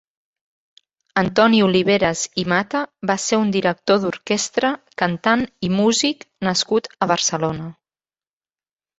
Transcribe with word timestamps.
Antoni 1.21 1.57
Oliveres 1.65 2.23
i 2.43 2.45
Mata 2.53 2.79
va 3.11 3.15
ser 3.23 3.37
un 3.41 3.51
director 3.55 3.99
d'orquestra, 4.05 4.71
cantant 5.01 5.43
i 5.67 5.69
músic 5.75 6.25
nascut 6.49 6.89
a 7.07 7.09
Barcelona. 7.13 7.69